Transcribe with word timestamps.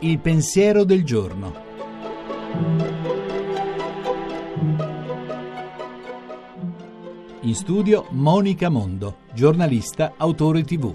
Il 0.00 0.18
pensiero 0.18 0.84
del 0.84 1.04
giorno. 1.04 1.54
In 7.40 7.54
studio 7.54 8.06
Monica 8.10 8.68
Mondo, 8.68 9.18
giornalista, 9.34 10.14
autore 10.16 10.62
tv. 10.62 10.94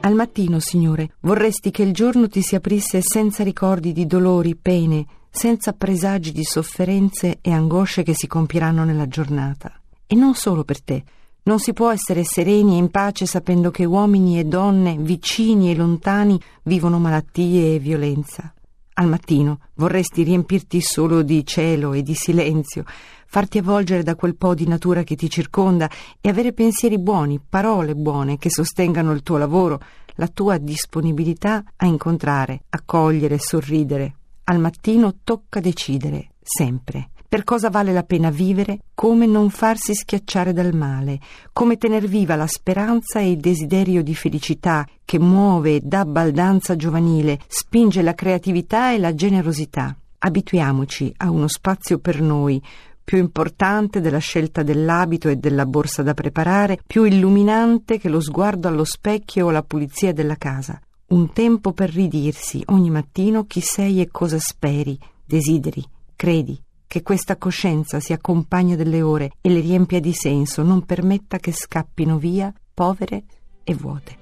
Al 0.00 0.14
mattino, 0.14 0.58
Signore, 0.58 1.10
vorresti 1.20 1.70
che 1.70 1.82
il 1.82 1.92
giorno 1.92 2.28
ti 2.28 2.42
si 2.42 2.54
aprisse 2.54 3.00
senza 3.02 3.42
ricordi 3.44 3.92
di 3.92 4.06
dolori, 4.06 4.56
pene, 4.56 5.06
senza 5.30 5.72
presagi 5.72 6.32
di 6.32 6.44
sofferenze 6.44 7.38
e 7.40 7.52
angosce 7.52 8.02
che 8.02 8.14
si 8.14 8.26
compieranno 8.26 8.84
nella 8.84 9.06
giornata. 9.06 9.79
E 10.12 10.16
non 10.16 10.34
solo 10.34 10.64
per 10.64 10.82
te. 10.82 11.04
Non 11.44 11.60
si 11.60 11.72
può 11.72 11.88
essere 11.88 12.24
sereni 12.24 12.74
e 12.74 12.78
in 12.78 12.90
pace 12.90 13.26
sapendo 13.26 13.70
che 13.70 13.84
uomini 13.84 14.40
e 14.40 14.44
donne, 14.44 14.96
vicini 14.98 15.70
e 15.70 15.76
lontani, 15.76 16.36
vivono 16.64 16.98
malattie 16.98 17.76
e 17.76 17.78
violenza. 17.78 18.52
Al 18.94 19.06
mattino 19.06 19.60
vorresti 19.74 20.24
riempirti 20.24 20.80
solo 20.80 21.22
di 21.22 21.46
cielo 21.46 21.92
e 21.92 22.02
di 22.02 22.14
silenzio, 22.14 22.82
farti 23.24 23.58
avvolgere 23.58 24.02
da 24.02 24.16
quel 24.16 24.34
po' 24.34 24.52
di 24.52 24.66
natura 24.66 25.04
che 25.04 25.14
ti 25.14 25.30
circonda 25.30 25.88
e 26.20 26.28
avere 26.28 26.52
pensieri 26.52 26.98
buoni, 26.98 27.40
parole 27.48 27.94
buone 27.94 28.36
che 28.36 28.50
sostengano 28.50 29.12
il 29.12 29.22
tuo 29.22 29.36
lavoro, 29.36 29.80
la 30.16 30.26
tua 30.26 30.58
disponibilità 30.58 31.62
a 31.76 31.86
incontrare, 31.86 32.64
accogliere, 32.68 33.38
sorridere. 33.38 34.16
Al 34.42 34.58
mattino 34.58 35.18
tocca 35.22 35.60
decidere, 35.60 36.30
sempre. 36.42 37.10
Per 37.30 37.44
cosa 37.44 37.70
vale 37.70 37.92
la 37.92 38.02
pena 38.02 38.28
vivere? 38.28 38.80
Come 38.92 39.24
non 39.24 39.50
farsi 39.50 39.94
schiacciare 39.94 40.52
dal 40.52 40.74
male, 40.74 41.20
come 41.52 41.76
tener 41.76 42.08
viva 42.08 42.34
la 42.34 42.48
speranza 42.48 43.20
e 43.20 43.30
il 43.30 43.38
desiderio 43.38 44.02
di 44.02 44.16
felicità 44.16 44.84
che 45.04 45.20
muove 45.20 45.76
e 45.76 45.80
dà 45.80 46.04
baldanza 46.04 46.74
giovanile, 46.74 47.38
spinge 47.46 48.02
la 48.02 48.14
creatività 48.14 48.92
e 48.92 48.98
la 48.98 49.14
generosità. 49.14 49.96
Abituiamoci 50.18 51.14
a 51.18 51.30
uno 51.30 51.46
spazio 51.46 52.00
per 52.00 52.20
noi, 52.20 52.60
più 53.04 53.18
importante 53.18 54.00
della 54.00 54.18
scelta 54.18 54.64
dell'abito 54.64 55.28
e 55.28 55.36
della 55.36 55.66
borsa 55.66 56.02
da 56.02 56.14
preparare, 56.14 56.80
più 56.84 57.04
illuminante 57.04 57.98
che 57.98 58.08
lo 58.08 58.20
sguardo 58.20 58.66
allo 58.66 58.82
specchio 58.82 59.46
o 59.46 59.50
la 59.52 59.62
pulizia 59.62 60.12
della 60.12 60.34
casa. 60.34 60.80
Un 61.10 61.32
tempo 61.32 61.74
per 61.74 61.90
ridirsi 61.90 62.60
ogni 62.70 62.90
mattino 62.90 63.44
chi 63.44 63.60
sei 63.60 64.00
e 64.00 64.08
cosa 64.10 64.40
speri, 64.40 64.98
desideri, 65.24 65.84
credi 66.16 66.60
che 66.90 67.04
questa 67.04 67.36
coscienza 67.36 68.00
si 68.00 68.12
accompagna 68.12 68.74
delle 68.74 69.00
ore 69.00 69.30
e 69.40 69.48
le 69.48 69.60
riempia 69.60 70.00
di 70.00 70.12
senso, 70.12 70.64
non 70.64 70.84
permetta 70.84 71.38
che 71.38 71.52
scappino 71.52 72.18
via 72.18 72.52
povere 72.74 73.22
e 73.62 73.74
vuote. 73.74 74.18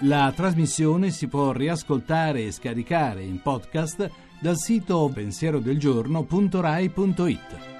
La 0.00 0.32
trasmissione 0.34 1.12
si 1.12 1.28
può 1.28 1.52
riascoltare 1.52 2.42
e 2.42 2.50
scaricare 2.50 3.22
in 3.22 3.40
podcast 3.40 4.10
dal 4.40 4.56
sito 4.56 5.08
pensierodelgiorno.rai.it. 5.14 7.75